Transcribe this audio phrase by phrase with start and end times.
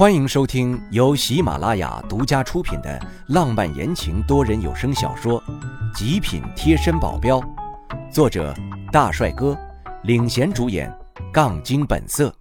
[0.00, 5.38] 欢迎收听由喜马拉雅独家出品的浪漫言情多人有声小说
[5.94, 7.38] 《极品贴身保镖》，
[8.10, 8.56] 作者
[8.90, 9.54] 大帅哥
[10.04, 10.90] 领衔主演，
[11.30, 12.34] 杠精本色。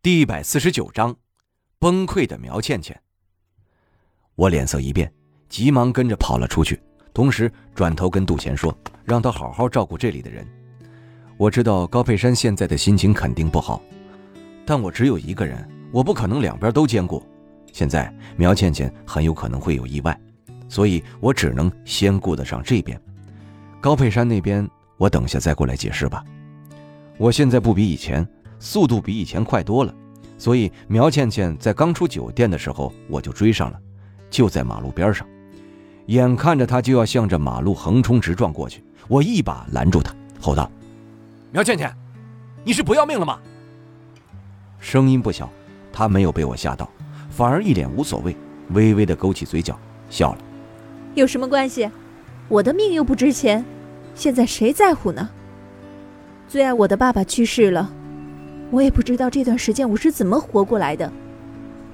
[0.00, 1.14] 第一百四十九章，
[1.78, 2.98] 崩溃的苗倩倩。
[4.34, 5.12] 我脸色一变，
[5.50, 6.82] 急忙跟着跑了出去，
[7.12, 8.74] 同时转头跟杜贤说
[9.04, 10.48] ：“让他好好照顾这里的人。”
[11.36, 13.82] 我知道高佩山现在的心情肯定不好，
[14.64, 17.22] 但我只有一个人，我不可能两边都兼顾。
[17.72, 20.16] 现在苗倩倩很有可能会有意外，
[20.68, 23.00] 所以我只能先顾得上这边。
[23.80, 26.24] 高佩山那边，我等下再过来解释吧。
[27.18, 28.26] 我现在不比以前，
[28.60, 29.92] 速度比以前快多了，
[30.38, 33.78] 所以苗倩倩在刚出酒店的时候，我就追上了，
[34.30, 35.26] 就在马路边上，
[36.06, 40.70] 眼看着她就要向着马路横冲直撞过去，我一把拦住她，吼道。
[41.54, 41.88] 苗倩倩，
[42.64, 43.38] 你是不要命了吗？
[44.80, 45.48] 声音不小，
[45.92, 46.90] 他没有被我吓到，
[47.30, 48.36] 反而一脸无所谓，
[48.70, 49.78] 微微的勾起嘴角
[50.10, 50.38] 笑了。
[51.14, 51.88] 有什么关系？
[52.48, 53.64] 我的命又不值钱，
[54.16, 55.30] 现在谁在乎呢？
[56.48, 57.88] 最爱我的爸爸去世了，
[58.72, 61.12] 我也不知道这段时间我是怎么活过来的，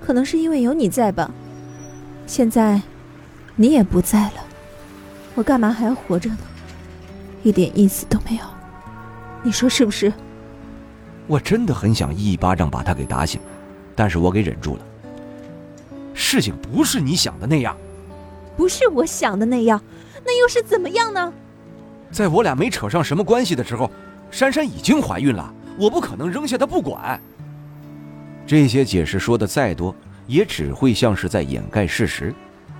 [0.00, 1.28] 可能是因为有你在吧。
[2.28, 2.80] 现在，
[3.56, 4.44] 你也不在了，
[5.34, 6.38] 我干嘛还要活着呢？
[7.42, 8.57] 一点意思都没有。
[9.48, 10.12] 你说是不是？
[11.26, 13.40] 我真的很想一巴掌把他给打醒，
[13.96, 14.82] 但是我给忍住了。
[16.12, 17.74] 事情不是你想的那样，
[18.58, 19.82] 不是我想的那样，
[20.22, 21.32] 那又是怎么样呢？
[22.12, 23.90] 在我俩没扯上什么关系的时候，
[24.30, 27.18] 珊珊已经怀孕了，我不可能扔下她不管。
[28.46, 29.96] 这些解释说的再多，
[30.26, 32.34] 也只会像是在掩盖事实，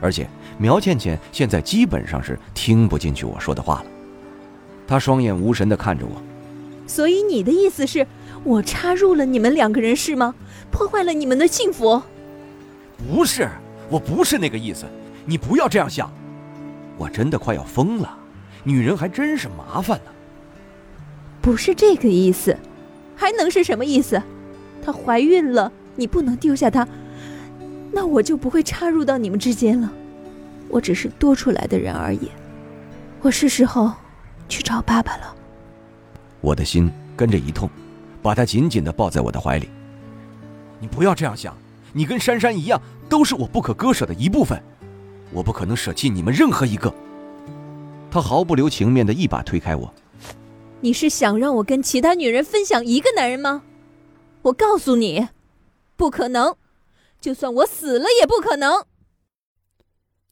[0.00, 3.86] 而且苗倩倩现在基本上是听不进去我说的话了。
[4.86, 6.22] 她双眼无神的看着我。
[6.92, 8.06] 所以你的意思是，
[8.44, 10.34] 我插入了你们两个人是吗？
[10.70, 12.02] 破坏了你们的幸福？
[12.98, 13.48] 不是，
[13.88, 14.84] 我不是那个意思，
[15.24, 16.12] 你不要这样想。
[16.98, 18.18] 我真的快要疯了，
[18.62, 20.10] 女人还真是麻烦呢。
[21.40, 22.54] 不是这个意思，
[23.16, 24.22] 还能是什么意思？
[24.84, 26.86] 她怀孕了，你不能丢下她，
[27.90, 29.90] 那我就不会插入到你们之间了。
[30.68, 32.28] 我只是多出来的人而已。
[33.22, 33.90] 我是时候
[34.46, 35.34] 去找爸爸了。
[36.42, 37.70] 我的心跟着一痛，
[38.20, 39.70] 把她紧紧的抱在我的怀里。
[40.78, 41.56] 你不要这样想，
[41.92, 44.60] 你跟珊珊一样，都是我不可割舍的一部分，
[45.32, 46.92] 我不可能舍弃你们任何一个。
[48.10, 49.94] 他毫不留情面的一把推开我。
[50.80, 53.62] 你是想让我跟其他女人分享一个男人吗？
[54.42, 55.28] 我告诉你，
[55.96, 56.56] 不可能，
[57.20, 58.84] 就算我死了也不可能。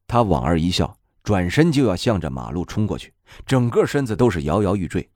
[0.09, 3.15] 他莞尔一笑，转身就要向着马路冲过去，
[3.47, 5.09] 整个身子都是摇摇欲坠。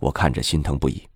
[0.00, 1.06] 我看着心疼不已，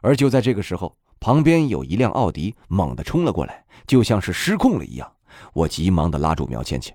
[0.00, 5.12] 而就在这个时候，旁边有一辆奥迪猛地冲了过来，就像是失控了一样。
[5.52, 6.94] 我急忙的拉住苗倩倩，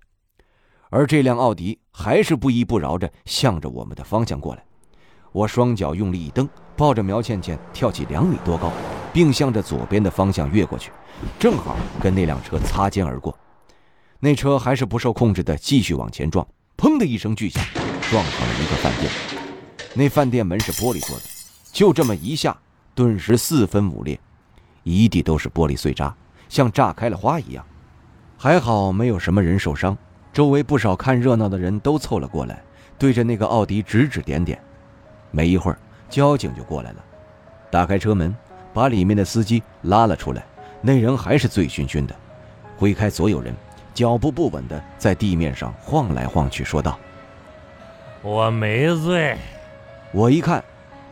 [0.89, 4.63] 而这辆奥迪还是不依不饶着向着我们的方向过来。
[5.31, 8.71] 我双脚用力一蹬，抱着苗倩倩跳起两米多高，
[9.11, 10.91] 并向着左边的方向越过去，
[11.37, 13.37] 正好跟那辆车擦肩而过。
[14.19, 17.63] 那车还是不受控制的继续往前撞，砰的一声巨响，
[18.09, 19.46] 撞上了一个饭店。
[19.97, 21.23] 那饭店门是玻璃做的，
[21.71, 22.55] 就这么一下，
[22.93, 24.19] 顿时四分五裂，
[24.83, 26.15] 一地都是玻璃碎渣，
[26.47, 27.65] 像炸开了花一样。
[28.37, 29.97] 还好没有什么人受伤，
[30.31, 32.61] 周围不少看热闹的人都凑了过来，
[32.99, 34.61] 对着那个奥迪指指点点。
[35.31, 35.79] 没一会儿，
[36.11, 37.03] 交警就过来了，
[37.71, 38.35] 打开车门，
[38.75, 40.45] 把里面的司机拉了出来。
[40.79, 42.15] 那人还是醉醺醺的，
[42.77, 43.51] 挥开所有人，
[43.95, 46.99] 脚步不稳的在地面上晃来晃去，说道
[48.21, 49.35] ：“我没醉。”
[50.11, 50.63] 我一看，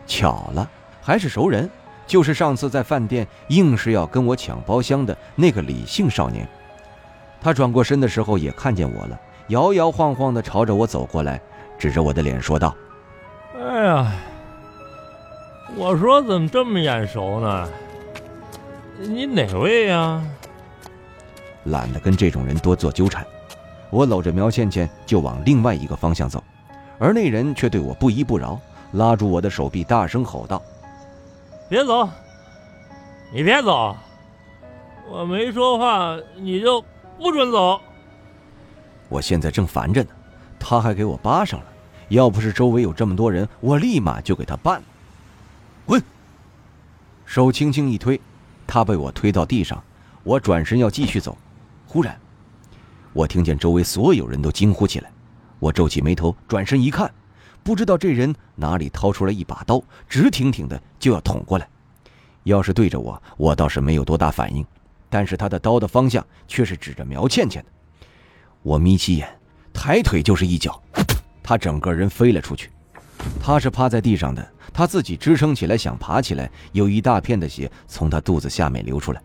[0.08, 0.70] 巧了，
[1.02, 1.70] 还是熟人，
[2.08, 6.48] 就是上次在饭店硬是要跟我抢包厢的那个李姓少年。
[7.42, 9.20] 他转过身的时候也看见我了，
[9.50, 11.40] 摇摇晃晃地朝着我走过来，
[11.78, 12.76] 指着我的脸说道
[13.60, 14.12] ：“哎呀，
[15.76, 17.70] 我说怎么这么眼熟呢？
[18.98, 20.24] 你哪位呀？”
[21.66, 23.26] 懒得跟这种人多做纠缠，
[23.90, 26.44] 我搂着苗倩倩就往另外一个方向走，
[26.98, 28.60] 而那人却对我不依不饶。
[28.94, 30.62] 拉住我的手臂，大声吼道
[31.68, 32.08] ：“别走！
[33.34, 33.96] 你别走！
[35.10, 36.84] 我没说话，你就
[37.18, 37.80] 不准走！”
[39.10, 40.10] 我现在正烦着呢，
[40.60, 41.66] 他还给我扒上了。
[42.10, 44.84] 要不是周围有这么多人，我立马就给他办了。
[45.86, 46.02] 滚！
[47.26, 48.20] 手轻轻一推，
[48.68, 49.84] 他被我推到地上。
[50.24, 51.38] 我转身要继续走，
[51.88, 52.18] 忽然，
[53.14, 55.12] 我听见周围所有人都惊呼起来。
[55.60, 57.12] 我皱起眉头，转身一看。
[57.66, 61.68] 不知道这人哪里掏出来一把刀，直挺挺的就要捅过来。
[62.44, 64.64] 要是对着我，我倒是没有多大反应，
[65.10, 68.08] 但是他的刀的方向却是指着苗倩倩的。
[68.62, 69.28] 我眯起眼，
[69.74, 70.80] 抬腿就是一脚，
[71.42, 72.70] 他整个人飞了出去。
[73.42, 79.20] 他是趴在地上的，他自己支撑起来想爬起来，有一大片的血从他肚子下面流出来。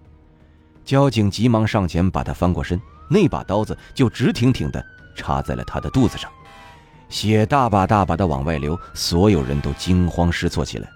[0.82, 4.82] 交警急忙上前把他翻过身，那把刀子就直挺挺的
[5.14, 6.32] 插在了他的肚子上，
[7.10, 10.88] 血大把大把的往外流，所有人都惊慌失措起来。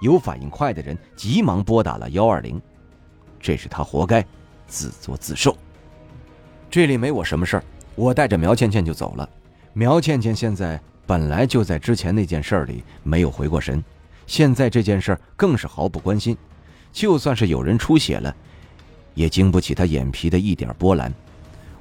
[0.00, 2.58] 有反应快的人急忙拨打了幺二零，
[3.38, 4.24] 这是他活该，
[4.66, 5.54] 自作自受。
[6.70, 7.64] 这里没我什么事儿，
[7.96, 9.28] 我带着苗倩倩就走了。
[9.72, 13.82] 苗倩倩现在本来就在之前那件事里没有回过神，
[14.26, 16.36] 现在这件事更是毫不关心。
[16.92, 18.34] 就算是有人出血了，
[19.14, 21.12] 也经不起她眼皮的一点波澜。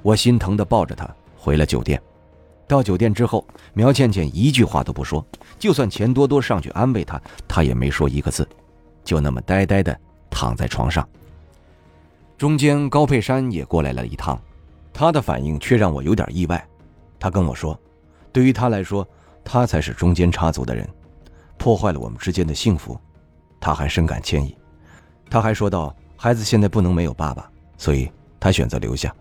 [0.01, 1.07] 我心疼的抱着她
[1.38, 2.01] 回了酒店。
[2.69, 5.25] 到酒店之后，苗倩倩一句话都不说，
[5.57, 8.48] 就算钱多多上去安慰她，她也没说一个字，
[9.04, 10.00] 就那么呆呆的
[10.30, 11.07] 躺在床上。
[12.38, 14.39] 中间高佩山也过来了一趟。
[14.92, 16.68] 他的反应却让我有点意外，
[17.19, 17.80] 他跟我说
[18.33, 19.07] ：“对于他来说，
[19.45, 20.88] 他才是中间插足的人，
[21.57, 23.00] 破坏了我们之间的幸福，
[23.62, 24.56] 他还深感歉意。”
[25.30, 29.13] 他还说道：“孩子现在不能没有爸爸，所以他选择留下，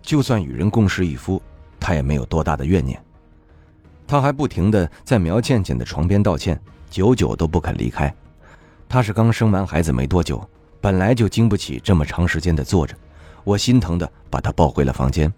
[0.00, 1.42] 就算与人共侍一夫，
[1.80, 3.02] 他也没有多大的怨念。”
[4.06, 6.60] 他还不停的在苗倩倩的床边道歉，
[6.90, 8.12] 久久都不肯离开。
[8.88, 10.44] 他是刚生完孩子没多久，
[10.80, 12.94] 本来就经不起这么长时间的坐着。
[13.44, 15.32] 我心疼的把他抱回了房间。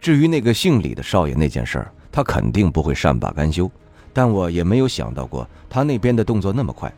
[0.00, 3.70] 至于那个姓李的少爷那件事儿，他肯定不会善罢甘休。
[4.12, 6.92] 但我也没有想到过他那边的动作那么快。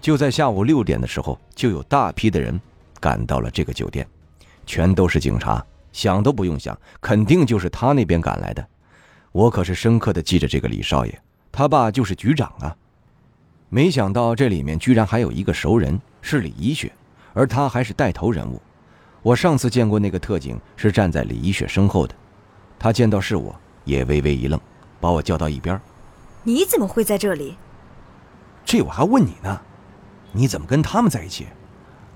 [0.00, 2.60] 就在下午六点的时候，就有大批的人
[3.00, 4.06] 赶到了这个酒店，
[4.66, 8.66] 全都是警察，想都不用想，肯定就是他那边赶来的。
[9.30, 11.18] 我可是深刻的记着这个李少爷，
[11.50, 12.76] 他爸就是局长啊。
[13.68, 16.92] 没想到这里面居然还有一个熟人，是李一雪，
[17.32, 18.60] 而他还是带头人物。
[19.22, 22.14] 我上次见过那个特警是站在李一雪身后的，
[22.78, 23.54] 他见到是我
[23.84, 24.60] 也微微一愣，
[25.00, 25.80] 把我叫到一边。
[26.42, 27.56] 你怎么会在这里？
[28.64, 29.60] 这我还问你呢，
[30.32, 31.46] 你怎么跟他们在一起？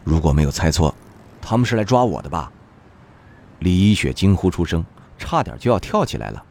[0.04, 0.94] 如果没有猜错，
[1.40, 2.52] 他们是来抓我的吧？
[3.60, 4.84] 李一雪惊呼出声，
[5.18, 6.44] 差点就要跳起来了。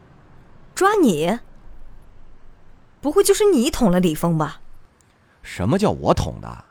[0.74, 1.38] 抓你？
[3.00, 4.60] 不会就是你捅了李峰吧？
[5.42, 6.64] 什么叫我捅的？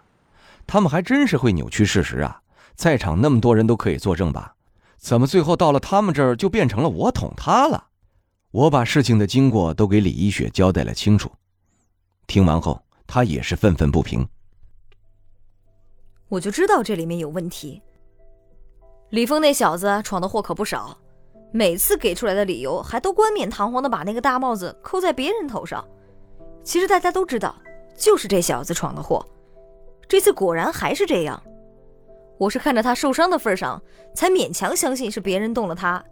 [0.68, 2.42] 他们还真是会扭曲事实啊！
[2.76, 4.56] 在场那么多人都可以作证吧？
[4.98, 7.88] 怎么最后到了他们这儿就变成了我捅他了？
[8.52, 11.32] 我把事情的经过都给李一雪交代了清楚。
[12.28, 14.28] 听完后，他也是愤愤不平。
[16.28, 17.82] 我就知道这里面有问题。
[19.16, 20.94] 李峰那小子闯的祸可不少，
[21.54, 25.88] 每次给出来的理由还都冠冕堂皇的把那个大帽子扣在别人头上。
[26.66, 27.56] 其实大家都知道，
[27.96, 29.26] 就是这小子闯的祸。
[30.06, 31.42] 这次果然还是这样。
[32.38, 33.82] 我是看着他受伤的份上，
[34.14, 36.04] 才勉强相信是别人动了他，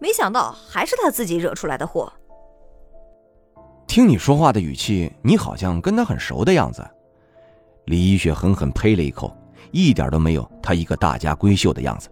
[0.00, 2.12] 没想到还是他自己惹出来的祸。
[3.86, 6.84] 听你说话的语气，你好像跟他很熟的样子。
[7.84, 9.32] 李一雪狠狠呸了一口，
[9.70, 12.10] 一点都没有他一个大家闺秀的样子。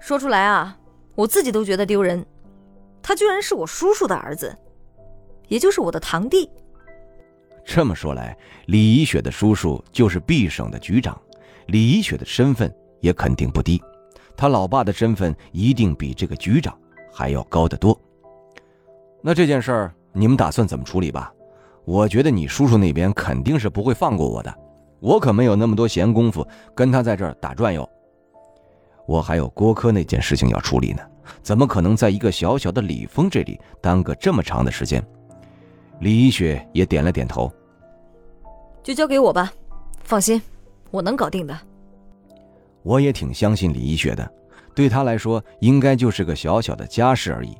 [0.00, 0.76] 说出来啊，
[1.14, 2.24] 我自己都觉得丢人。
[3.02, 4.56] 他居然是我叔叔的儿子，
[5.48, 6.50] 也就是我的堂弟。
[7.64, 8.36] 这么说来，
[8.66, 11.20] 李一雪的叔叔就是 B 省的局长。
[11.66, 13.80] 李一雪的身份也肯定不低，
[14.36, 16.76] 他老爸的身份一定比这个局长
[17.12, 17.98] 还要高得多。
[19.22, 21.32] 那这件事儿你们打算怎么处理吧？
[21.84, 24.54] 我觉得你叔叔那边肯定是不会放过我的，
[25.00, 27.88] 我可没有那么多闲工夫跟他在这儿打转悠。
[29.10, 31.02] 我还有郭科那件事情要处理呢，
[31.42, 35.04] 怎么可能在一个小小的李峰这里耽搁这么长的时间？
[35.98, 37.52] 李一雪也点了点头，
[38.84, 39.52] 就交给我吧，
[40.04, 40.40] 放心。
[40.92, 41.58] 我能搞定的。
[42.84, 44.32] 我也挺相信李一雪的，
[44.76, 47.58] 对他来说应该就是个小小的家事而已。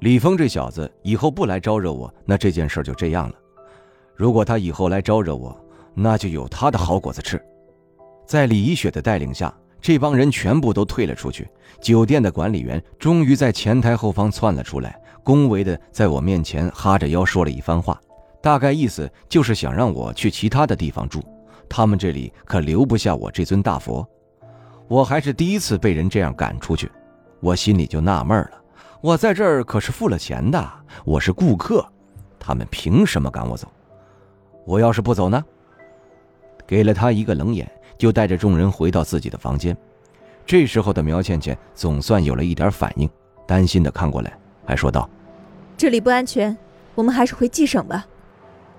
[0.00, 3.34] 李峰这小子以后不来招惹我，那这件事就这样了。
[4.16, 5.56] 如果他以后来招惹我，
[5.94, 7.40] 那就有他的好果子吃。
[8.26, 11.48] 在李一雪的带领下，这帮人全部都退了出去。
[11.80, 17.98] 酒店的管理员终于在前台后方窜了出来，恭维的在我面前哈着腰说了一番话，
[18.42, 21.22] 大概意思就是想让我去其他的地方住。
[21.68, 24.06] 他们这里可留不下我这尊大佛，
[24.88, 26.90] 我还是第一次被人这样赶出去，
[27.40, 28.50] 我心里就纳闷了。
[29.00, 30.70] 我在这儿可是付了钱的，
[31.04, 31.86] 我是顾客，
[32.38, 33.66] 他们凭什么赶我走？
[34.66, 35.42] 我要是不走呢？
[36.66, 37.70] 给了他一个冷眼，
[38.00, 39.76] 就带着众人回到自己的房间。
[40.46, 43.06] 这时候的苗倩倩总算有了一点反应，
[43.46, 44.32] 担心的看过来，
[44.64, 45.06] 还说道
[45.76, 46.56] ：“这里不安全，
[46.94, 48.06] 我们还是回冀省吧。”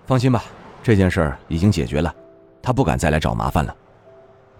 [0.08, 0.44] 放心吧，
[0.82, 2.12] 这件事儿已经解决了。
[2.64, 3.76] 他不敢再来找麻烦了。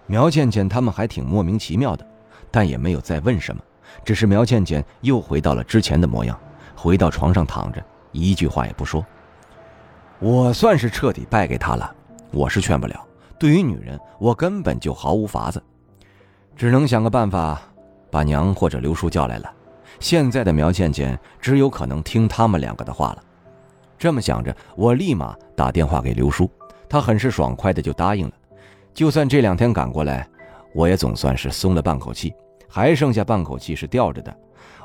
[0.06, 2.06] 苗倩倩他们还挺莫名其妙的，
[2.48, 3.60] 但也没有再问什么，
[4.04, 6.38] 只是苗倩倩又回到了之前的模样，
[6.76, 9.04] 回到床上躺着，一句话也不说。
[10.20, 11.92] 我算是彻底败给他了，
[12.30, 13.04] 我是劝不了。
[13.42, 15.60] 对于女人，我根本就毫无法子，
[16.54, 17.60] 只能想个办法，
[18.08, 19.52] 把娘或者刘叔叫来了。
[19.98, 23.24] 现在的苗倩倩只有可能听他们两个的话了。
[23.98, 26.48] 这么想着，我立马打电话给刘叔，
[26.88, 28.32] 他很是爽快的就答应了。
[28.94, 30.24] 就算这两天赶过来，
[30.72, 32.32] 我也总算是松了半口气，
[32.68, 34.32] 还剩下半口气是吊着的。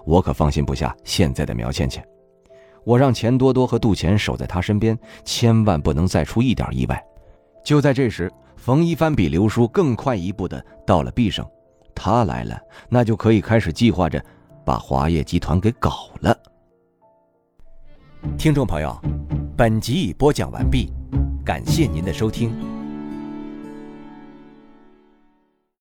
[0.04, 2.04] 我可放心不下现在的苗倩倩。
[2.84, 7.00] 我让钱多多和杜钱守在他身边，千万不能再出一点意外。
[7.64, 8.32] 就在这时。
[8.58, 11.46] 冯一帆比刘叔更快一步的到了毕省，
[11.96, 12.60] 他来了，
[12.90, 14.22] 那就可以开始计划着
[14.66, 16.38] 把华业集团给搞了。
[18.38, 19.00] 听众朋友，
[19.56, 20.92] 本集已播讲完毕，
[21.46, 22.77] 感谢您的收听。